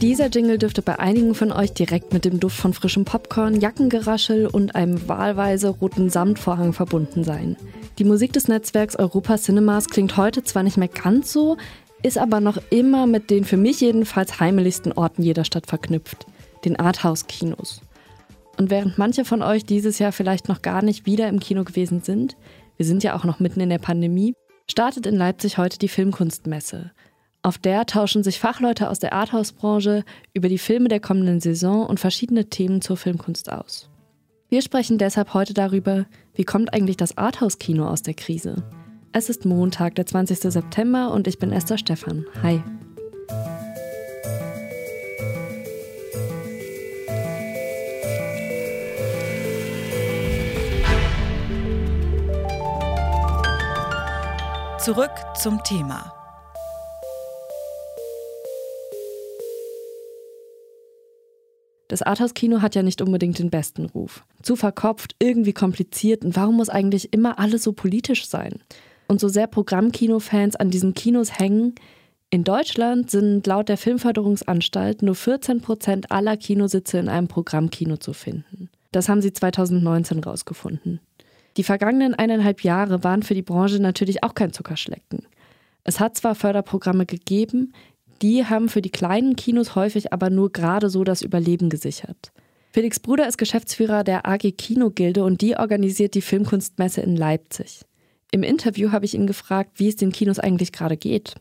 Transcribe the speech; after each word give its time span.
Dieser 0.00 0.28
Jingle 0.28 0.56
dürfte 0.56 0.80
bei 0.80 0.98
einigen 0.98 1.34
von 1.34 1.52
euch 1.52 1.74
direkt 1.74 2.14
mit 2.14 2.24
dem 2.24 2.40
Duft 2.40 2.56
von 2.56 2.72
frischem 2.72 3.04
Popcorn, 3.04 3.60
Jackengeraschel 3.60 4.46
und 4.46 4.74
einem 4.74 5.06
wahlweise 5.08 5.68
roten 5.68 6.08
Samtvorhang 6.08 6.72
verbunden 6.72 7.22
sein. 7.22 7.58
Die 7.98 8.04
Musik 8.04 8.32
des 8.32 8.48
Netzwerks 8.48 8.96
Europa 8.96 9.36
Cinemas 9.36 9.88
klingt 9.88 10.16
heute 10.16 10.42
zwar 10.42 10.62
nicht 10.62 10.78
mehr 10.78 10.88
ganz 10.88 11.34
so, 11.34 11.58
ist 12.02 12.16
aber 12.16 12.40
noch 12.40 12.56
immer 12.70 13.06
mit 13.06 13.28
den 13.28 13.44
für 13.44 13.58
mich 13.58 13.82
jedenfalls 13.82 14.40
heimeligsten 14.40 14.92
Orten 14.92 15.22
jeder 15.22 15.44
Stadt 15.44 15.66
verknüpft, 15.66 16.24
den 16.64 16.76
Arthouse-Kinos. 16.76 17.82
Und 18.56 18.70
während 18.70 18.96
manche 18.96 19.26
von 19.26 19.42
euch 19.42 19.66
dieses 19.66 19.98
Jahr 19.98 20.12
vielleicht 20.12 20.48
noch 20.48 20.62
gar 20.62 20.80
nicht 20.80 21.04
wieder 21.04 21.28
im 21.28 21.40
Kino 21.40 21.62
gewesen 21.62 22.00
sind, 22.00 22.38
wir 22.78 22.86
sind 22.86 23.02
ja 23.02 23.14
auch 23.14 23.24
noch 23.24 23.38
mitten 23.38 23.60
in 23.60 23.68
der 23.68 23.78
Pandemie, 23.78 24.32
startet 24.66 25.04
in 25.04 25.16
Leipzig 25.16 25.58
heute 25.58 25.78
die 25.78 25.88
Filmkunstmesse. 25.88 26.90
Auf 27.42 27.56
der 27.56 27.86
tauschen 27.86 28.22
sich 28.22 28.38
Fachleute 28.38 28.90
aus 28.90 28.98
der 28.98 29.14
Arthouse-Branche 29.14 30.04
über 30.34 30.50
die 30.50 30.58
Filme 30.58 30.88
der 30.88 31.00
kommenden 31.00 31.40
Saison 31.40 31.86
und 31.86 31.98
verschiedene 31.98 32.50
Themen 32.50 32.82
zur 32.82 32.98
Filmkunst 32.98 33.50
aus. 33.50 33.88
Wir 34.50 34.60
sprechen 34.60 34.98
deshalb 34.98 35.32
heute 35.32 35.54
darüber, 35.54 36.04
wie 36.34 36.44
kommt 36.44 36.74
eigentlich 36.74 36.98
das 36.98 37.16
Arthouse-Kino 37.16 37.86
aus 37.86 38.02
der 38.02 38.14
Krise? 38.14 38.62
Es 39.12 39.30
ist 39.30 39.46
Montag, 39.46 39.94
der 39.94 40.04
20. 40.04 40.52
September 40.52 41.12
und 41.12 41.26
ich 41.26 41.38
bin 41.38 41.50
Esther 41.50 41.78
Stephan. 41.78 42.26
Hi. 42.42 42.62
Zurück 54.78 55.12
zum 55.40 55.62
Thema. 55.64 56.19
Das 61.90 62.02
Arthouse-Kino 62.02 62.62
hat 62.62 62.76
ja 62.76 62.84
nicht 62.84 63.02
unbedingt 63.02 63.40
den 63.40 63.50
besten 63.50 63.86
Ruf. 63.86 64.24
Zu 64.42 64.54
verkopft, 64.54 65.16
irgendwie 65.18 65.52
kompliziert 65.52 66.24
und 66.24 66.36
warum 66.36 66.54
muss 66.54 66.68
eigentlich 66.68 67.12
immer 67.12 67.40
alles 67.40 67.64
so 67.64 67.72
politisch 67.72 68.28
sein? 68.28 68.60
Und 69.08 69.18
so 69.18 69.26
sehr 69.26 69.48
Programmkino-Fans 69.48 70.54
an 70.54 70.70
diesen 70.70 70.94
Kinos 70.94 71.40
hängen, 71.40 71.74
in 72.30 72.44
Deutschland 72.44 73.10
sind 73.10 73.44
laut 73.48 73.68
der 73.68 73.76
Filmförderungsanstalt 73.76 75.02
nur 75.02 75.16
14 75.16 75.62
Prozent 75.62 76.12
aller 76.12 76.36
Kinositze 76.36 76.98
in 76.98 77.08
einem 77.08 77.26
Programmkino 77.26 77.96
zu 77.96 78.12
finden. 78.12 78.70
Das 78.92 79.08
haben 79.08 79.20
sie 79.20 79.32
2019 79.32 80.22
rausgefunden. 80.22 81.00
Die 81.56 81.64
vergangenen 81.64 82.14
eineinhalb 82.14 82.62
Jahre 82.62 83.02
waren 83.02 83.24
für 83.24 83.34
die 83.34 83.42
Branche 83.42 83.82
natürlich 83.82 84.22
auch 84.22 84.34
kein 84.34 84.52
Zuckerschlecken. 84.52 85.26
Es 85.82 85.98
hat 85.98 86.16
zwar 86.16 86.36
Förderprogramme 86.36 87.04
gegeben, 87.04 87.72
die 88.22 88.46
haben 88.46 88.68
für 88.68 88.82
die 88.82 88.90
kleinen 88.90 89.36
Kinos 89.36 89.74
häufig 89.74 90.12
aber 90.12 90.30
nur 90.30 90.52
gerade 90.52 90.90
so 90.90 91.04
das 91.04 91.22
Überleben 91.22 91.70
gesichert. 91.70 92.32
Felix 92.72 93.00
Bruder 93.00 93.26
ist 93.26 93.38
Geschäftsführer 93.38 94.04
der 94.04 94.26
AG 94.28 94.52
Kinogilde 94.56 95.24
und 95.24 95.40
die 95.40 95.56
organisiert 95.56 96.14
die 96.14 96.20
Filmkunstmesse 96.20 97.00
in 97.00 97.16
Leipzig. 97.16 97.82
Im 98.30 98.44
Interview 98.44 98.92
habe 98.92 99.04
ich 99.04 99.14
ihn 99.14 99.26
gefragt, 99.26 99.72
wie 99.76 99.88
es 99.88 99.96
den 99.96 100.12
Kinos 100.12 100.38
eigentlich 100.38 100.70
gerade 100.70 100.96
geht. 100.96 101.34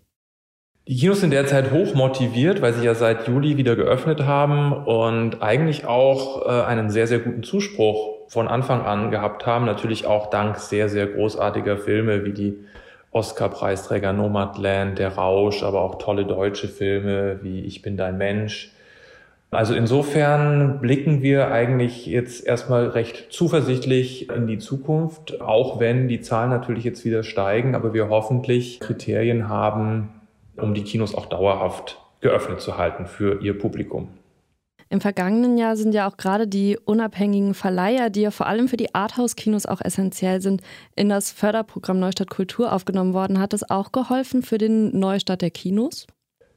Die 0.88 0.96
Kinos 0.96 1.22
sind 1.22 1.32
derzeit 1.32 1.72
hoch 1.72 1.94
motiviert, 1.94 2.64
weil 2.64 2.74
sie 2.74 2.84
ja 2.84 2.96
seit 2.96 3.28
Juli 3.28 3.58
wieder 3.58 3.76
geöffnet 3.76 4.22
haben 4.22 4.74
und 4.74 5.44
eigentlich 5.44 5.86
auch 5.86 6.48
äh, 6.48 6.64
einen 6.64 6.90
sehr, 6.90 7.06
sehr 7.06 7.20
guten 7.20 7.44
Zuspruch 7.44 8.28
von 8.28 8.48
Anfang 8.48 8.82
an 8.82 9.12
gehabt 9.12 9.46
haben. 9.46 9.66
Natürlich 9.66 10.08
auch 10.08 10.32
dank 10.32 10.58
sehr, 10.58 10.90
sehr 10.90 11.06
großartiger 11.06 11.78
Filme 11.78 12.26
wie 12.26 12.34
die 12.34 12.66
Oscar-Preisträger 13.12 14.14
Nomadland, 14.14 15.00
Der 15.00 15.16
Rausch, 15.16 15.64
aber 15.64 15.82
auch 15.82 15.95
tolle 15.95 16.26
deutsche 16.26 16.67
Filme 16.67 17.39
wie 17.42 17.61
Ich 17.61 17.82
bin 17.82 17.98
dein 17.98 18.17
Mensch. 18.17 18.72
Also 19.52 19.73
insofern 19.73 20.80
blicken 20.80 21.23
wir 21.23 21.52
eigentlich 21.52 22.06
jetzt 22.06 22.45
erstmal 22.45 22.88
recht 22.89 23.28
zuversichtlich 23.32 24.30
in 24.30 24.45
die 24.45 24.60
Zukunft, 24.60 25.42
auch 25.42 25.80
wenn 25.80 26.08
die 26.08 26.22
Zahlen 26.22 26.52
natürlich 26.52 26.83
jetzt 26.83 27.04
wieder 27.04 27.23
steigen, 27.23 27.73
aber 27.73 27.95
wir 27.95 28.10
hoffentlich 28.10 28.80
Kriterien 28.80 29.50
haben, 29.50 30.10
um 30.56 30.76
die 30.76 30.83
Kinos 30.83 31.16
auch 31.16 31.26
dauerhaft 31.26 32.00
geöffnet 32.22 32.62
zu 32.62 32.78
halten 32.78 33.08
für 33.08 33.42
ihr 33.42 33.58
Publikum. 33.58 34.10
Im 34.92 35.02
vergangenen 35.02 35.60
Jahr 35.60 35.76
sind 35.76 35.94
ja 35.94 36.10
auch 36.10 36.17
gerade 36.17 36.48
die 36.48 36.77
unabhängigen 36.83 37.54
Verleiher, 37.54 38.10
die 38.10 38.22
ja 38.22 38.32
vor 38.32 38.48
allem 38.48 38.67
für 38.67 38.77
die 38.77 38.95
Arthouse-Kinos 38.95 39.67
auch 39.67 39.82
essentiell 39.82 40.42
sind, 40.42 40.64
in 40.95 41.10
das 41.10 41.32
Förderprogramm 41.32 42.00
Neustadt 42.00 42.32
Kultur 42.32 42.73
aufgenommen 42.73 43.14
worden. 43.14 43.39
Hat 43.39 43.54
das 43.54 43.70
auch 43.70 43.92
geholfen 43.92 44.42
für 44.42 44.58
den 44.58 44.98
Neustart 44.98 45.44
der 45.44 45.52
Kinos? 45.52 46.08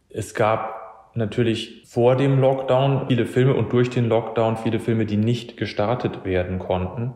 Es 0.09 0.35
gab 0.35 1.13
natürlich 1.15 1.83
vor 1.87 2.17
dem 2.17 2.41
Lockdown 2.41 3.09
viele 3.09 3.27
Filme 3.27 3.53
und 3.55 3.71
durch 3.71 3.91
den 3.91 4.09
Lockdown 4.09 4.57
viele 4.57 4.81
Filme, 4.81 5.05
die 5.05 5.19
nicht 5.19 5.59
gestartet 5.59 6.25
werden 6.25 6.59
konnten 6.59 7.13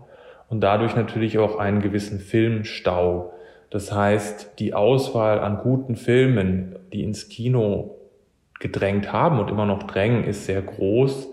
und 0.51 0.61
dadurch 0.61 0.97
natürlich 0.97 1.39
auch 1.39 1.59
einen 1.59 1.81
gewissen 1.81 2.21
Filmstau. 2.21 3.33
Das 3.71 3.91
heißt, 3.91 4.59
die 4.59 4.75
Auswahl 4.75 5.41
an 5.41 5.61
guten 5.63 5.97
Filmen, 5.97 6.79
die 6.93 7.03
ins 7.03 7.31
Kino 7.31 7.97
gedrängt 8.61 9.13
haben 9.13 9.39
und 9.39 9.51
immer 9.51 9.67
noch 9.67 9.85
drängen, 9.85 10.25
ist 10.25 10.47
sehr 10.47 10.63
groß. 10.63 11.29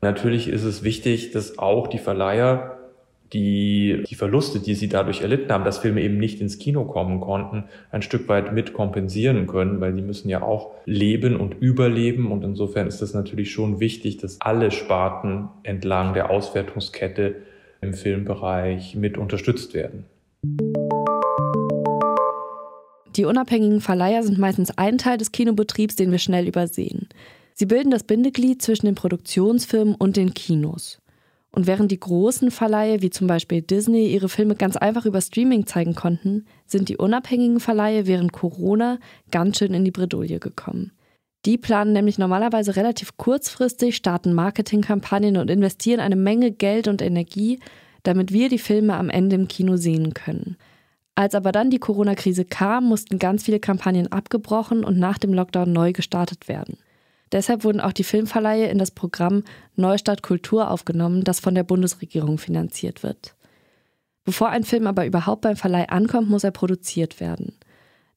Natürlich 0.00 0.48
ist 0.48 0.64
es 0.64 0.82
wichtig, 0.82 1.32
dass 1.32 1.58
auch 1.58 1.86
die 1.86 1.98
Verleiher 1.98 2.76
die, 3.32 4.04
die 4.08 4.14
Verluste, 4.14 4.60
die 4.60 4.74
sie 4.74 4.88
dadurch 4.88 5.22
erlitten 5.22 5.52
haben, 5.52 5.64
dass 5.64 5.78
Filme 5.78 6.00
eben 6.00 6.18
nicht 6.18 6.40
ins 6.40 6.58
Kino 6.58 6.84
kommen 6.84 7.20
konnten, 7.20 7.64
ein 7.90 8.02
Stück 8.02 8.28
weit 8.28 8.52
mit 8.52 8.72
kompensieren 8.72 9.46
können, 9.46 9.80
weil 9.80 9.92
die 9.94 10.02
müssen 10.02 10.28
ja 10.28 10.42
auch 10.42 10.72
leben 10.84 11.36
und 11.36 11.54
überleben. 11.54 12.30
Und 12.30 12.44
insofern 12.44 12.86
ist 12.86 13.02
es 13.02 13.14
natürlich 13.14 13.50
schon 13.50 13.80
wichtig, 13.80 14.18
dass 14.18 14.40
alle 14.40 14.70
Sparten 14.70 15.48
entlang 15.64 16.14
der 16.14 16.30
Auswertungskette 16.30 17.36
im 17.80 17.94
Filmbereich 17.94 18.94
mit 18.94 19.18
unterstützt 19.18 19.74
werden. 19.74 20.04
Die 23.16 23.24
unabhängigen 23.24 23.80
Verleiher 23.80 24.22
sind 24.22 24.38
meistens 24.38 24.76
ein 24.76 24.98
Teil 24.98 25.16
des 25.16 25.32
Kinobetriebs, 25.32 25.96
den 25.96 26.12
wir 26.12 26.18
schnell 26.18 26.46
übersehen. 26.46 27.08
Sie 27.54 27.66
bilden 27.66 27.90
das 27.90 28.04
Bindeglied 28.04 28.60
zwischen 28.60 28.86
den 28.86 28.94
Produktionsfirmen 28.94 29.94
und 29.94 30.16
den 30.16 30.34
Kinos. 30.34 31.00
Und 31.50 31.66
während 31.66 31.90
die 31.90 32.00
großen 32.00 32.50
Verleihe 32.50 33.00
wie 33.00 33.08
zum 33.08 33.26
Beispiel 33.26 33.62
Disney 33.62 34.08
ihre 34.08 34.28
Filme 34.28 34.56
ganz 34.56 34.76
einfach 34.76 35.06
über 35.06 35.22
Streaming 35.22 35.66
zeigen 35.66 35.94
konnten, 35.94 36.44
sind 36.66 36.90
die 36.90 36.98
unabhängigen 36.98 37.60
Verleihe 37.60 38.06
während 38.06 38.34
Corona 38.34 38.98
ganz 39.30 39.58
schön 39.58 39.72
in 39.72 39.86
die 39.86 39.90
Bredouille 39.90 40.38
gekommen. 40.38 40.92
Die 41.46 41.56
planen 41.56 41.94
nämlich 41.94 42.18
normalerweise 42.18 42.76
relativ 42.76 43.16
kurzfristig, 43.16 43.96
starten 43.96 44.34
Marketingkampagnen 44.34 45.38
und 45.38 45.48
investieren 45.48 46.00
eine 46.00 46.16
Menge 46.16 46.50
Geld 46.50 46.88
und 46.88 47.00
Energie, 47.00 47.60
damit 48.02 48.32
wir 48.32 48.50
die 48.50 48.58
Filme 48.58 48.94
am 48.94 49.08
Ende 49.08 49.36
im 49.36 49.48
Kino 49.48 49.76
sehen 49.76 50.12
können. 50.12 50.56
Als 51.16 51.34
aber 51.34 51.50
dann 51.50 51.70
die 51.70 51.78
Corona-Krise 51.78 52.44
kam, 52.44 52.84
mussten 52.84 53.18
ganz 53.18 53.42
viele 53.42 53.58
Kampagnen 53.58 54.12
abgebrochen 54.12 54.84
und 54.84 54.98
nach 54.98 55.16
dem 55.16 55.32
Lockdown 55.32 55.72
neu 55.72 55.92
gestartet 55.92 56.46
werden. 56.46 56.76
Deshalb 57.32 57.64
wurden 57.64 57.80
auch 57.80 57.92
die 57.92 58.04
Filmverleihe 58.04 58.68
in 58.68 58.78
das 58.78 58.90
Programm 58.90 59.42
Neustadt 59.74 60.22
Kultur 60.22 60.70
aufgenommen, 60.70 61.24
das 61.24 61.40
von 61.40 61.54
der 61.54 61.64
Bundesregierung 61.64 62.36
finanziert 62.38 63.02
wird. 63.02 63.34
Bevor 64.24 64.50
ein 64.50 64.62
Film 64.62 64.86
aber 64.86 65.06
überhaupt 65.06 65.40
beim 65.40 65.56
Verleih 65.56 65.88
ankommt, 65.88 66.28
muss 66.28 66.44
er 66.44 66.50
produziert 66.50 67.18
werden. 67.18 67.54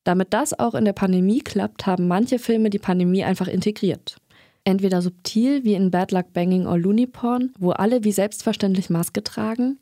Damit 0.04 0.34
das 0.34 0.58
auch 0.58 0.76
in 0.76 0.86
der 0.86 0.94
Pandemie 0.94 1.40
klappt, 1.40 1.86
haben 1.86 2.08
manche 2.08 2.38
Filme 2.38 2.70
die 2.70 2.80
Pandemie 2.80 3.24
einfach 3.24 3.48
integriert. 3.48 4.18
Entweder 4.66 5.02
subtil 5.02 5.64
wie 5.64 5.74
in 5.74 5.90
Bad 5.90 6.12
Luck 6.12 6.34
Banging 6.34 6.68
or 6.68 6.78
Looney 6.78 7.08
Porn, 7.08 7.54
wo 7.58 7.72
alle 7.72 8.04
wie 8.04 8.12
selbstverständlich 8.12 8.90
Maske 8.90 9.24
tragen, 9.24 9.80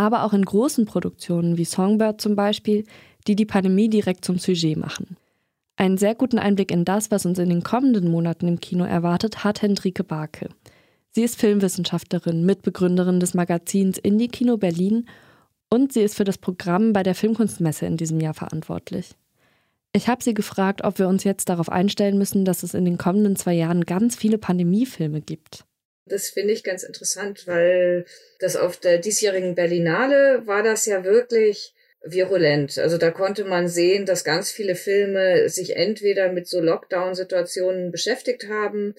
aber 0.00 0.24
auch 0.24 0.32
in 0.32 0.46
großen 0.46 0.86
Produktionen 0.86 1.58
wie 1.58 1.66
Songbird 1.66 2.22
zum 2.22 2.34
Beispiel, 2.34 2.84
die 3.26 3.36
die 3.36 3.44
Pandemie 3.44 3.90
direkt 3.90 4.24
zum 4.24 4.38
Sujet 4.38 4.78
machen. 4.78 5.18
Einen 5.76 5.98
sehr 5.98 6.14
guten 6.14 6.38
Einblick 6.38 6.70
in 6.70 6.86
das, 6.86 7.10
was 7.10 7.26
uns 7.26 7.38
in 7.38 7.50
den 7.50 7.62
kommenden 7.62 8.10
Monaten 8.10 8.48
im 8.48 8.60
Kino 8.60 8.84
erwartet, 8.84 9.44
hat 9.44 9.60
Hendrike 9.60 10.02
Barke. 10.02 10.48
Sie 11.10 11.22
ist 11.22 11.38
Filmwissenschaftlerin, 11.38 12.46
Mitbegründerin 12.46 13.20
des 13.20 13.34
Magazins 13.34 13.98
Indie 13.98 14.28
Kino 14.28 14.56
Berlin 14.56 15.04
und 15.68 15.92
sie 15.92 16.00
ist 16.00 16.16
für 16.16 16.24
das 16.24 16.38
Programm 16.38 16.94
bei 16.94 17.02
der 17.02 17.14
Filmkunstmesse 17.14 17.84
in 17.84 17.98
diesem 17.98 18.20
Jahr 18.20 18.34
verantwortlich. 18.34 19.10
Ich 19.92 20.08
habe 20.08 20.24
sie 20.24 20.32
gefragt, 20.32 20.82
ob 20.82 20.98
wir 20.98 21.08
uns 21.08 21.24
jetzt 21.24 21.50
darauf 21.50 21.68
einstellen 21.68 22.16
müssen, 22.16 22.46
dass 22.46 22.62
es 22.62 22.72
in 22.72 22.86
den 22.86 22.96
kommenden 22.96 23.36
zwei 23.36 23.52
Jahren 23.52 23.84
ganz 23.84 24.16
viele 24.16 24.38
Pandemiefilme 24.38 25.20
gibt. 25.20 25.66
Das 26.10 26.30
finde 26.30 26.52
ich 26.52 26.64
ganz 26.64 26.82
interessant, 26.82 27.46
weil 27.46 28.04
das 28.38 28.56
auf 28.56 28.76
der 28.76 28.98
diesjährigen 28.98 29.54
Berlinale 29.54 30.46
war 30.46 30.62
das 30.62 30.86
ja 30.86 31.04
wirklich 31.04 31.74
virulent. 32.02 32.78
Also 32.78 32.98
da 32.98 33.10
konnte 33.10 33.44
man 33.44 33.68
sehen, 33.68 34.06
dass 34.06 34.24
ganz 34.24 34.50
viele 34.50 34.74
Filme 34.74 35.48
sich 35.48 35.76
entweder 35.76 36.32
mit 36.32 36.48
so 36.48 36.60
Lockdown-Situationen 36.60 37.90
beschäftigt 37.90 38.48
haben 38.48 38.94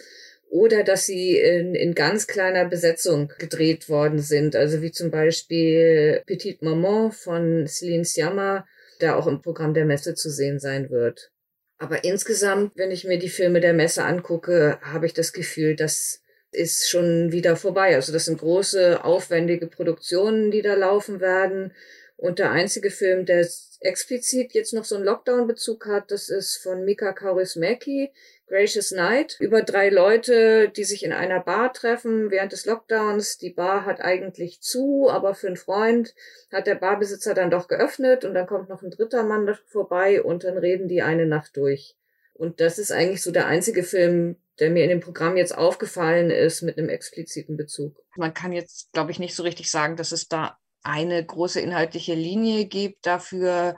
oder 0.49 0.83
dass 0.83 1.05
sie 1.05 1.37
in, 1.37 1.75
in 1.75 1.95
ganz 1.95 2.27
kleiner 2.27 2.65
Besetzung 2.65 3.31
gedreht 3.39 3.89
worden 3.89 4.19
sind. 4.19 4.55
Also 4.55 4.81
wie 4.81 4.91
zum 4.91 5.09
Beispiel 5.09 6.21
Petite 6.25 6.63
Maman 6.63 7.11
von 7.11 7.65
Celine 7.67 8.05
Sciamma, 8.05 8.67
der 8.99 9.17
auch 9.17 9.27
im 9.27 9.41
Programm 9.41 9.73
der 9.73 9.85
Messe 9.85 10.13
zu 10.13 10.29
sehen 10.29 10.59
sein 10.59 10.89
wird. 10.89 11.31
Aber 11.79 12.03
insgesamt, 12.03 12.73
wenn 12.75 12.91
ich 12.91 13.05
mir 13.05 13.17
die 13.17 13.29
Filme 13.29 13.59
der 13.59 13.73
Messe 13.73 14.03
angucke, 14.03 14.77
habe 14.83 15.07
ich 15.07 15.13
das 15.13 15.33
Gefühl, 15.33 15.75
das 15.75 16.21
ist 16.51 16.89
schon 16.89 17.31
wieder 17.31 17.55
vorbei. 17.55 17.95
Also 17.95 18.11
das 18.11 18.25
sind 18.25 18.39
große, 18.39 19.03
aufwendige 19.03 19.67
Produktionen, 19.67 20.51
die 20.51 20.61
da 20.61 20.75
laufen 20.75 21.19
werden. 21.19 21.73
Und 22.17 22.37
der 22.37 22.51
einzige 22.51 22.91
Film, 22.91 23.25
der 23.25 23.47
explizit 23.79 24.53
jetzt 24.53 24.73
noch 24.73 24.85
so 24.85 24.95
einen 24.95 25.05
Lockdown-Bezug 25.05 25.87
hat, 25.87 26.11
das 26.11 26.29
ist 26.29 26.57
von 26.57 26.85
Mika 26.85 27.13
Kaurismäki, 27.13 28.11
Gracious 28.47 28.91
Night, 28.91 29.37
über 29.39 29.63
drei 29.63 29.89
Leute, 29.89 30.69
die 30.69 30.83
sich 30.83 31.03
in 31.03 31.13
einer 31.13 31.39
Bar 31.39 31.73
treffen 31.73 32.29
während 32.29 32.51
des 32.51 32.65
Lockdowns. 32.65 33.37
Die 33.37 33.49
Bar 33.49 33.85
hat 33.85 34.01
eigentlich 34.01 34.61
zu, 34.61 35.09
aber 35.09 35.33
für 35.33 35.47
einen 35.47 35.55
Freund 35.55 36.13
hat 36.51 36.67
der 36.67 36.75
Barbesitzer 36.75 37.33
dann 37.33 37.49
doch 37.49 37.67
geöffnet 37.67 38.23
und 38.23 38.35
dann 38.35 38.45
kommt 38.45 38.69
noch 38.69 38.83
ein 38.83 38.91
dritter 38.91 39.23
Mann 39.23 39.57
vorbei 39.65 40.21
und 40.21 40.43
dann 40.43 40.57
reden 40.57 40.87
die 40.87 41.01
eine 41.01 41.25
Nacht 41.25 41.57
durch. 41.57 41.95
Und 42.41 42.59
das 42.59 42.79
ist 42.79 42.91
eigentlich 42.91 43.21
so 43.21 43.29
der 43.29 43.45
einzige 43.45 43.83
Film, 43.83 44.35
der 44.57 44.71
mir 44.71 44.83
in 44.83 44.89
dem 44.89 44.99
Programm 44.99 45.37
jetzt 45.37 45.55
aufgefallen 45.55 46.31
ist 46.31 46.63
mit 46.63 46.75
einem 46.75 46.89
expliziten 46.89 47.55
Bezug. 47.55 48.03
Man 48.15 48.33
kann 48.33 48.51
jetzt, 48.51 48.91
glaube 48.93 49.11
ich, 49.11 49.19
nicht 49.19 49.35
so 49.35 49.43
richtig 49.43 49.69
sagen, 49.69 49.95
dass 49.95 50.11
es 50.11 50.27
da 50.27 50.57
eine 50.81 51.23
große 51.23 51.61
inhaltliche 51.61 52.15
Linie 52.15 52.65
gibt. 52.65 53.05
Dafür 53.05 53.75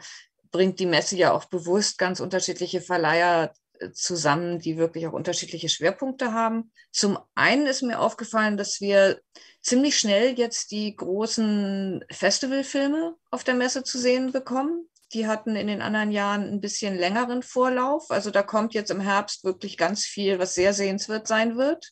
bringt 0.51 0.79
die 0.79 0.85
Messe 0.85 1.17
ja 1.17 1.33
auch 1.33 1.43
bewusst 1.43 1.97
ganz 1.97 2.21
unterschiedliche 2.21 2.79
Verleiher 2.79 3.53
äh, 3.79 3.91
zusammen, 3.91 4.59
die 4.59 4.77
wirklich 4.77 5.07
auch 5.07 5.13
unterschiedliche 5.13 5.67
Schwerpunkte 5.67 6.31
haben. 6.31 6.71
Zum 6.93 7.19
einen 7.35 7.67
ist 7.67 7.81
mir 7.81 7.99
aufgefallen, 7.99 8.55
dass 8.55 8.79
wir 8.79 9.19
ziemlich 9.61 9.99
schnell 9.99 10.39
jetzt 10.39 10.71
die 10.71 10.95
großen 10.95 12.05
Festivalfilme 12.09 13.17
auf 13.29 13.43
der 13.43 13.55
Messe 13.55 13.83
zu 13.83 13.97
sehen 13.97 14.31
bekommen. 14.31 14.87
Die 15.13 15.27
hatten 15.27 15.55
in 15.55 15.67
den 15.67 15.81
anderen 15.81 16.11
Jahren 16.11 16.43
ein 16.43 16.61
bisschen 16.61 16.95
längeren 16.95 17.43
Vorlauf. 17.43 18.09
Also 18.09 18.31
da 18.31 18.43
kommt 18.43 18.73
jetzt 18.73 18.91
im 18.91 18.99
Herbst 18.99 19.43
wirklich 19.43 19.77
ganz 19.77 20.05
viel, 20.05 20.39
was 20.39 20.55
sehr 20.55 20.73
sehenswert 20.73 21.27
sein 21.27 21.57
wird. 21.57 21.91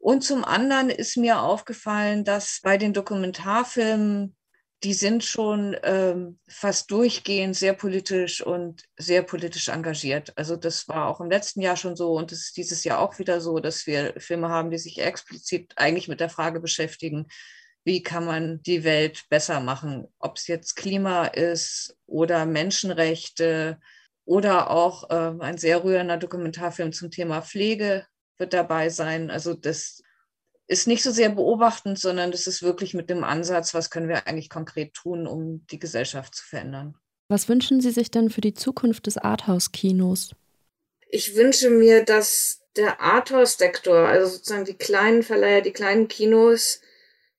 Und 0.00 0.22
zum 0.22 0.44
anderen 0.44 0.90
ist 0.90 1.16
mir 1.16 1.40
aufgefallen, 1.40 2.24
dass 2.24 2.60
bei 2.62 2.76
den 2.76 2.92
Dokumentarfilmen 2.92 4.36
die 4.82 4.94
sind 4.94 5.24
schon 5.24 5.76
ähm, 5.84 6.38
fast 6.48 6.90
durchgehend 6.90 7.56
sehr 7.56 7.72
politisch 7.72 8.42
und 8.42 8.84
sehr 8.96 9.22
politisch 9.22 9.68
engagiert. 9.68 10.32
Also 10.36 10.56
das 10.56 10.86
war 10.86 11.08
auch 11.08 11.20
im 11.20 11.30
letzten 11.30 11.62
Jahr 11.62 11.76
schon 11.76 11.96
so 11.96 12.12
und 12.12 12.30
es 12.30 12.46
ist 12.46 12.56
dieses 12.56 12.84
Jahr 12.84 13.00
auch 13.00 13.18
wieder 13.18 13.40
so, 13.40 13.58
dass 13.58 13.86
wir 13.86 14.14
Filme 14.18 14.48
haben, 14.48 14.70
die 14.70 14.78
sich 14.78 15.00
explizit 15.00 15.72
eigentlich 15.76 16.08
mit 16.08 16.20
der 16.20 16.28
Frage 16.28 16.60
beschäftigen, 16.60 17.26
wie 17.86 18.02
kann 18.02 18.24
man 18.24 18.60
die 18.64 18.82
Welt 18.82 19.26
besser 19.30 19.60
machen, 19.60 20.08
ob 20.18 20.38
es 20.38 20.48
jetzt 20.48 20.74
Klima 20.74 21.26
ist 21.26 21.96
oder 22.06 22.44
Menschenrechte 22.44 23.78
oder 24.24 24.70
auch 24.70 25.08
äh, 25.08 25.32
ein 25.38 25.56
sehr 25.56 25.84
rührender 25.84 26.16
Dokumentarfilm 26.16 26.92
zum 26.92 27.12
Thema 27.12 27.42
Pflege 27.42 28.04
wird 28.38 28.52
dabei 28.54 28.88
sein. 28.88 29.30
Also 29.30 29.54
das 29.54 30.02
ist 30.66 30.88
nicht 30.88 31.04
so 31.04 31.12
sehr 31.12 31.28
beobachtend, 31.28 32.00
sondern 32.00 32.32
das 32.32 32.48
ist 32.48 32.60
wirklich 32.60 32.92
mit 32.92 33.08
dem 33.08 33.22
Ansatz, 33.22 33.72
was 33.72 33.88
können 33.88 34.08
wir 34.08 34.26
eigentlich 34.26 34.50
konkret 34.50 34.92
tun, 34.92 35.28
um 35.28 35.64
die 35.68 35.78
Gesellschaft 35.78 36.34
zu 36.34 36.44
verändern. 36.44 36.96
Was 37.28 37.48
wünschen 37.48 37.80
Sie 37.80 37.92
sich 37.92 38.10
denn 38.10 38.30
für 38.30 38.40
die 38.40 38.54
Zukunft 38.54 39.06
des 39.06 39.16
Arthouse-Kinos? 39.16 40.30
Ich 41.08 41.36
wünsche 41.36 41.70
mir, 41.70 42.04
dass 42.04 42.62
der 42.74 43.00
Arthouse-Sektor, 43.00 44.08
also 44.08 44.32
sozusagen 44.32 44.64
die 44.64 44.74
kleinen 44.74 45.22
Verleiher, 45.22 45.60
die 45.60 45.72
kleinen 45.72 46.08
Kinos, 46.08 46.80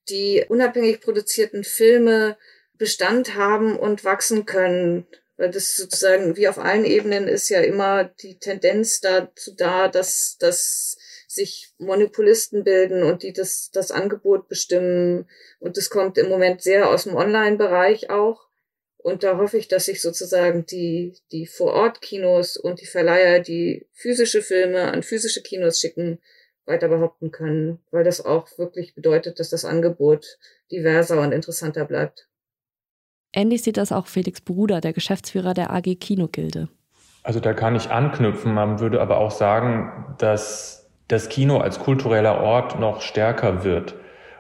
die 0.09 0.45
unabhängig 0.48 1.01
produzierten 1.01 1.63
Filme 1.63 2.38
Bestand 2.77 3.36
haben 3.36 3.77
und 3.77 4.04
wachsen 4.04 4.45
können. 4.45 5.07
Weil 5.38 5.51
das 5.51 5.75
sozusagen 5.75 6.36
wie 6.36 6.48
auf 6.48 6.57
allen 6.57 6.86
Ebenen 6.86 7.27
ist 7.27 7.50
ja 7.50 7.62
immer 7.62 8.06
die 8.06 8.39
Tendenz 8.39 9.01
dazu 9.01 9.56
da, 9.56 9.88
dass, 9.88 10.38
dass 10.39 10.98
sich 11.27 11.74
Monopolisten 11.77 12.63
bilden 12.63 13.04
und 13.04 13.21
die 13.21 13.33
das, 13.33 13.69
das 13.71 13.92
Angebot 13.92 14.48
bestimmen. 14.48 15.30
Und 15.59 15.77
das 15.77 15.89
kommt 15.89 16.18
im 16.18 16.30
Moment 16.30 16.62
sehr 16.62 16.89
aus 16.89 17.04
dem 17.04 17.15
Online-Bereich 17.15 18.09
auch. 18.09 18.48
Und 18.98 19.24
da 19.24 19.38
hoffe 19.38 19.57
ich, 19.57 19.68
dass 19.68 19.86
sich 19.86 20.01
sozusagen 20.01 20.65
die, 20.65 21.13
die 21.31 21.45
Vor-Ort-Kinos 21.45 22.57
und 22.57 22.81
die 22.81 22.88
Verleiher, 22.88 23.39
die 23.39 23.88
physische 23.94 24.42
Filme 24.42 24.92
an 24.92 25.04
physische 25.04 25.44
Kinos 25.44 25.80
schicken, 25.80 26.19
weiter 26.68 26.88
behaupten 26.88 27.31
können, 27.31 27.80
weil 27.92 28.04
das 28.04 28.24
auch 28.24 28.48
wirklich 28.58 28.96
bedeutet, 28.96 29.40
dass 29.40 29.50
das 29.50 29.66
Angebot 29.66 30.38
diverser 30.72 31.22
und 31.22 31.31
interessanter 31.31 31.86
bleibt. 31.86 32.28
Ähnlich 33.34 33.62
sieht 33.62 33.78
das 33.78 33.92
auch 33.92 34.08
Felix 34.08 34.42
Bruder, 34.42 34.81
der 34.81 34.94
Geschäftsführer 34.94 35.54
der 35.54 35.72
AG 35.72 35.96
Kinogilde. 36.00 36.69
Also 37.24 37.40
da 37.40 37.54
kann 37.54 37.75
ich 37.75 37.90
anknüpfen. 37.90 38.54
Man 38.54 38.80
würde 38.80 39.02
aber 39.02 39.18
auch 39.18 39.31
sagen, 39.31 40.16
dass 40.18 40.90
das 41.08 41.30
Kino 41.30 41.58
als 41.60 41.80
kultureller 41.80 42.42
Ort 42.42 42.80
noch 42.80 43.02
stärker 43.02 43.64
wird. 43.64 43.96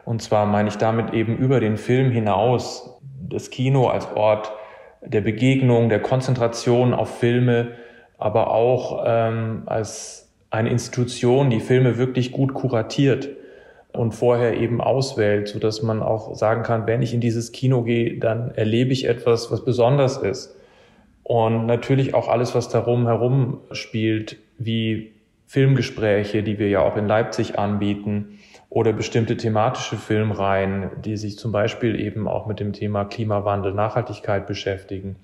Und 0.05 0.21
zwar 0.21 0.45
meine 0.45 0.69
ich 0.69 0.77
damit 0.77 1.13
eben 1.13 1.37
über 1.37 1.59
den 1.59 1.77
Film 1.77 2.11
hinaus 2.11 2.97
das 3.29 3.49
Kino 3.49 3.87
als 3.87 4.07
Ort 4.15 4.51
der 5.01 5.21
Begegnung, 5.21 5.89
der 5.89 6.01
Konzentration 6.01 6.93
auf 6.93 7.19
Filme, 7.19 7.73
aber 8.17 8.51
auch 8.51 9.03
ähm, 9.05 9.63
als 9.65 10.26
eine 10.57 10.69
Institution, 10.71 11.51
die 11.51 11.59
Filme 11.59 11.97
wirklich 11.97 12.31
gut 12.31 12.55
kuratiert 12.55 13.29
und 13.93 14.13
vorher 14.13 14.57
eben 14.57 14.81
auswählt, 14.81 15.47
so 15.47 15.59
dass 15.59 15.83
man 15.83 16.01
auch 16.01 16.35
sagen 16.35 16.63
kann, 16.63 16.87
wenn 16.87 17.03
ich 17.03 17.13
in 17.13 17.21
dieses 17.21 17.51
Kino 17.51 17.83
gehe, 17.83 18.17
dann 18.17 18.51
erlebe 18.55 18.91
ich 18.91 19.05
etwas, 19.05 19.51
was 19.51 19.63
besonders 19.63 20.17
ist. 20.17 20.55
Und 21.21 21.67
natürlich 21.67 22.15
auch 22.15 22.27
alles, 22.27 22.55
was 22.55 22.69
darum 22.69 23.05
herum 23.05 23.59
spielt, 23.71 24.37
wie 24.57 25.13
Filmgespräche, 25.45 26.41
die 26.41 26.57
wir 26.57 26.69
ja 26.69 26.81
auch 26.81 26.97
in 26.97 27.07
Leipzig 27.07 27.59
anbieten, 27.59 28.39
oder 28.69 28.91
bestimmte 28.91 29.37
thematische 29.37 29.95
Filmreihen, 29.95 30.89
die 31.05 31.15
sich 31.15 31.37
zum 31.37 31.51
Beispiel 31.51 31.99
eben 31.99 32.27
auch 32.27 32.47
mit 32.47 32.59
dem 32.59 32.73
Thema 32.73 33.05
Klimawandel, 33.05 33.73
Nachhaltigkeit 33.73 34.45
beschäftigen. 34.45 35.15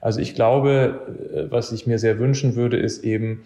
Also 0.00 0.20
ich 0.20 0.34
glaube, 0.34 1.00
äh, 1.34 1.50
was 1.50 1.72
ich 1.72 1.86
mir 1.86 1.98
sehr 1.98 2.18
wünschen 2.18 2.54
würde, 2.54 2.76
ist 2.76 3.02
eben, 3.02 3.42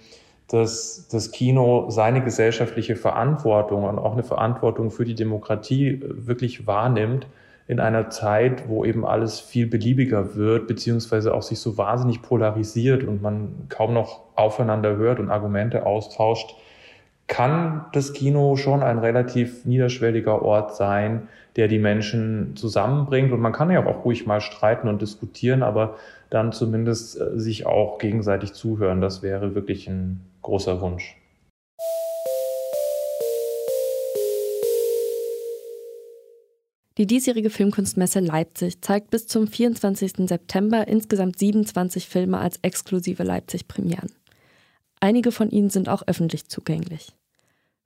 dass 0.48 1.06
das 1.08 1.30
Kino 1.30 1.90
seine 1.90 2.22
gesellschaftliche 2.22 2.96
Verantwortung 2.96 3.84
und 3.84 3.98
auch 3.98 4.12
eine 4.12 4.24
Verantwortung 4.24 4.90
für 4.90 5.04
die 5.04 5.14
Demokratie 5.14 5.88
äh, 5.90 6.00
wirklich 6.26 6.66
wahrnimmt 6.66 7.26
in 7.66 7.80
einer 7.80 8.08
Zeit, 8.08 8.66
wo 8.66 8.86
eben 8.86 9.04
alles 9.04 9.40
viel 9.40 9.66
beliebiger 9.66 10.34
wird, 10.34 10.66
beziehungsweise 10.66 11.34
auch 11.34 11.42
sich 11.42 11.60
so 11.60 11.76
wahnsinnig 11.76 12.22
polarisiert 12.22 13.04
und 13.04 13.20
man 13.20 13.66
kaum 13.68 13.92
noch 13.92 14.20
aufeinander 14.36 14.96
hört 14.96 15.20
und 15.20 15.30
Argumente 15.30 15.84
austauscht, 15.84 16.54
kann 17.28 17.84
das 17.92 18.14
Kino 18.14 18.56
schon 18.56 18.82
ein 18.82 18.98
relativ 18.98 19.64
niederschwelliger 19.64 20.42
Ort 20.42 20.74
sein, 20.74 21.28
der 21.56 21.68
die 21.68 21.78
Menschen 21.78 22.56
zusammenbringt. 22.56 23.32
Und 23.32 23.40
man 23.40 23.52
kann 23.52 23.70
ja 23.70 23.86
auch 23.86 24.04
ruhig 24.04 24.26
mal 24.26 24.40
streiten 24.40 24.88
und 24.88 25.02
diskutieren, 25.02 25.62
aber 25.62 25.96
dann 26.30 26.52
zumindest 26.52 27.20
äh, 27.20 27.38
sich 27.38 27.66
auch 27.66 27.98
gegenseitig 27.98 28.54
zuhören. 28.54 29.00
Das 29.00 29.22
wäre 29.22 29.54
wirklich 29.54 29.88
ein 29.88 30.20
großer 30.42 30.80
Wunsch. 30.80 31.16
Die 36.96 37.06
diesjährige 37.06 37.50
Filmkunstmesse 37.50 38.18
Leipzig 38.18 38.82
zeigt 38.82 39.10
bis 39.10 39.28
zum 39.28 39.46
24. 39.46 40.28
September 40.28 40.88
insgesamt 40.88 41.38
27 41.38 42.08
Filme 42.08 42.38
als 42.38 42.58
exklusive 42.62 43.22
Leipzig-Premieren. 43.22 44.10
Einige 44.98 45.30
von 45.30 45.50
ihnen 45.50 45.70
sind 45.70 45.88
auch 45.88 46.02
öffentlich 46.08 46.48
zugänglich. 46.48 47.12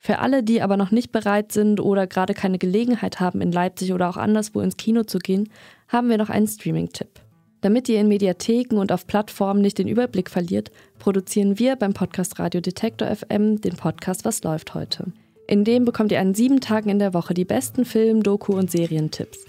Für 0.04 0.18
alle, 0.18 0.42
die 0.42 0.62
aber 0.62 0.76
noch 0.76 0.90
nicht 0.90 1.12
bereit 1.12 1.52
sind 1.52 1.78
oder 1.78 2.08
gerade 2.08 2.34
keine 2.34 2.58
Gelegenheit 2.58 3.20
haben, 3.20 3.40
in 3.40 3.52
Leipzig 3.52 3.92
oder 3.92 4.10
auch 4.10 4.16
anderswo 4.16 4.60
ins 4.60 4.76
Kino 4.76 5.04
zu 5.04 5.20
gehen, 5.20 5.48
haben 5.86 6.10
wir 6.10 6.18
noch 6.18 6.28
einen 6.28 6.48
Streaming-Tipp. 6.48 7.20
Damit 7.60 7.88
ihr 7.88 8.00
in 8.00 8.08
Mediatheken 8.08 8.78
und 8.78 8.90
auf 8.90 9.06
Plattformen 9.06 9.62
nicht 9.62 9.78
den 9.78 9.86
Überblick 9.86 10.28
verliert, 10.28 10.72
produzieren 10.98 11.60
wir 11.60 11.76
beim 11.76 11.94
Podcast 11.94 12.40
Radio 12.40 12.60
Detektor 12.60 13.14
FM 13.14 13.60
den 13.60 13.76
Podcast 13.76 14.24
Was 14.24 14.42
läuft 14.42 14.74
heute. 14.74 15.12
In 15.46 15.62
dem 15.62 15.84
bekommt 15.84 16.10
ihr 16.10 16.18
an 16.18 16.34
sieben 16.34 16.60
Tagen 16.60 16.88
in 16.88 16.98
der 16.98 17.14
Woche 17.14 17.32
die 17.32 17.44
besten 17.44 17.84
Film-, 17.84 18.24
Doku- 18.24 18.58
und 18.58 18.72
Serientipps. 18.72 19.46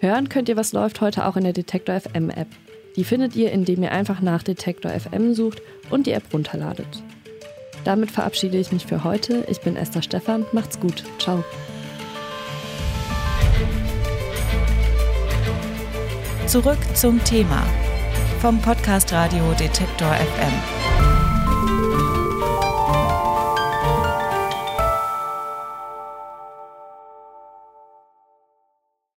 Hören 0.00 0.30
könnt 0.30 0.48
ihr, 0.48 0.56
was 0.56 0.72
läuft 0.72 1.02
heute 1.02 1.26
auch 1.26 1.36
in 1.36 1.44
der 1.44 1.52
Detektor 1.52 2.00
FM 2.00 2.30
App. 2.30 2.48
Die 2.96 3.04
findet 3.04 3.36
ihr, 3.36 3.52
indem 3.52 3.82
ihr 3.82 3.92
einfach 3.92 4.22
nach 4.22 4.42
Detektor 4.42 4.90
FM 4.90 5.34
sucht 5.34 5.60
und 5.90 6.06
die 6.06 6.12
App 6.12 6.32
runterladet. 6.32 7.02
Damit 7.86 8.10
verabschiede 8.10 8.58
ich 8.58 8.72
mich 8.72 8.84
für 8.84 9.04
heute. 9.04 9.44
Ich 9.48 9.60
bin 9.60 9.76
Esther 9.76 10.02
Stephan. 10.02 10.44
Macht's 10.50 10.80
gut. 10.80 11.04
Ciao. 11.20 11.44
Zurück 16.48 16.78
zum 16.94 17.22
Thema 17.22 17.62
vom 18.40 18.60
Podcast 18.60 19.12
Radio 19.12 19.52
Detektor 19.52 20.12
FM. 20.14 20.85